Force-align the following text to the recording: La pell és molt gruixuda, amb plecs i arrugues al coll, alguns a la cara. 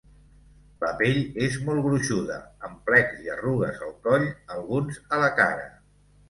La 0.83 0.93
pell 1.01 1.19
és 1.47 1.57
molt 1.67 1.83
gruixuda, 1.87 2.37
amb 2.69 2.79
plecs 2.87 3.21
i 3.27 3.31
arrugues 3.35 3.85
al 3.89 3.93
coll, 4.09 4.27
alguns 4.57 4.99
a 5.13 5.21
la 5.27 5.31
cara. 5.43 5.71